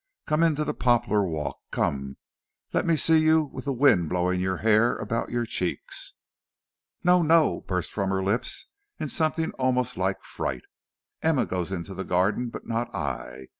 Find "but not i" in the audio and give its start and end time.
12.49-13.49